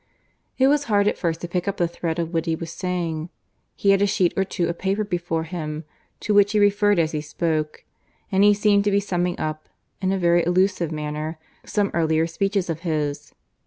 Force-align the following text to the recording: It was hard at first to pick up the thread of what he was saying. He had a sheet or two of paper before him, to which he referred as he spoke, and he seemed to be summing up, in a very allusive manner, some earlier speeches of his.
It 0.57 0.65
was 0.67 0.85
hard 0.85 1.07
at 1.07 1.15
first 1.19 1.41
to 1.41 1.47
pick 1.47 1.67
up 1.67 1.77
the 1.77 1.87
thread 1.87 2.17
of 2.17 2.33
what 2.33 2.47
he 2.47 2.55
was 2.55 2.71
saying. 2.73 3.29
He 3.75 3.91
had 3.91 4.01
a 4.01 4.07
sheet 4.07 4.33
or 4.35 4.43
two 4.43 4.67
of 4.67 4.79
paper 4.79 5.03
before 5.03 5.43
him, 5.43 5.83
to 6.21 6.33
which 6.33 6.53
he 6.53 6.59
referred 6.59 6.97
as 6.97 7.11
he 7.11 7.21
spoke, 7.21 7.83
and 8.31 8.43
he 8.43 8.55
seemed 8.55 8.83
to 8.85 8.89
be 8.91 8.99
summing 8.99 9.39
up, 9.39 9.69
in 10.01 10.11
a 10.11 10.17
very 10.17 10.41
allusive 10.43 10.91
manner, 10.91 11.37
some 11.67 11.91
earlier 11.93 12.25
speeches 12.25 12.67
of 12.67 12.79
his. 12.79 13.35